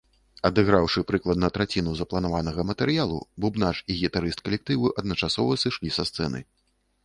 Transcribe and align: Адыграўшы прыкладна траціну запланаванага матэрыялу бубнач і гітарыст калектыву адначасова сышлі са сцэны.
Адыграўшы 0.47 1.03
прыкладна 1.11 1.49
траціну 1.57 1.91
запланаванага 1.99 2.61
матэрыялу 2.71 3.19
бубнач 3.45 3.77
і 3.89 4.01
гітарыст 4.01 4.39
калектыву 4.49 4.95
адначасова 5.03 5.63
сышлі 5.69 5.89
са 5.99 6.03
сцэны. 6.13 6.39